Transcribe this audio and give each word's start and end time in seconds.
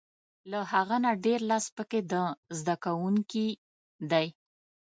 له 0.51 0.59
هغه 0.71 0.95
نه 1.05 1.11
ډېر 1.25 1.39
لاس 1.49 1.65
په 1.77 1.83
کې 1.89 1.99
د 2.11 2.13
زده 2.59 2.75
کوونکي 2.85 3.47
دی. 4.11 4.27